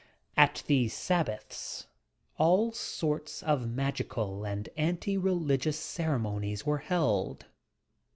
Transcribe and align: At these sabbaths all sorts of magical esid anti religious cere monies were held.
At 0.35 0.63
these 0.65 0.95
sabbaths 0.95 1.85
all 2.39 2.71
sorts 2.71 3.43
of 3.43 3.69
magical 3.69 4.39
esid 4.39 4.69
anti 4.75 5.15
religious 5.15 5.77
cere 5.77 6.17
monies 6.17 6.65
were 6.65 6.79
held. 6.79 7.45